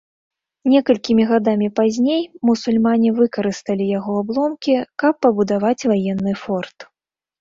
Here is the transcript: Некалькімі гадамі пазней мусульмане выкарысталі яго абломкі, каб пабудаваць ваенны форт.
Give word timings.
Некалькімі 0.71 1.23
гадамі 1.31 1.67
пазней 1.79 2.23
мусульмане 2.49 3.09
выкарысталі 3.19 3.83
яго 3.97 4.11
абломкі, 4.25 4.75
каб 5.05 5.13
пабудаваць 5.27 5.79
ваенны 5.93 6.33
форт. 6.47 6.77